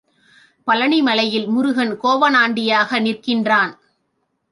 [0.67, 3.73] பழநிமலையில், முருகன் கோவணாண்டியாக நிற்கின்றான்.